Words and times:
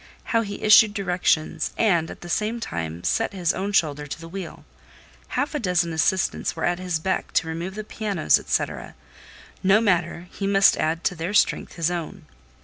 How 0.33 0.41
he 0.41 0.63
issued 0.63 0.95
directions, 0.95 1.73
and, 1.77 2.09
at 2.09 2.21
the 2.21 2.27
same 2.27 2.59
time, 2.59 3.03
set 3.03 3.33
his 3.33 3.53
own 3.53 3.71
shoulder 3.71 4.07
to 4.07 4.19
the 4.19 4.27
wheel! 4.27 4.65
Half 5.37 5.53
a 5.53 5.59
dozen 5.59 5.93
assistants 5.93 6.55
were 6.55 6.63
at 6.65 6.79
his 6.79 6.97
beck 6.97 7.31
to 7.33 7.47
remove 7.47 7.75
the 7.75 7.83
pianos, 7.83 8.41
&c. 8.43 8.65
no 9.61 9.79
matter, 9.79 10.27
he 10.31 10.47
must 10.47 10.75
add 10.77 11.03
to 11.03 11.13
their 11.13 11.35
strength 11.35 11.73
his 11.73 11.91
own. 11.91 12.25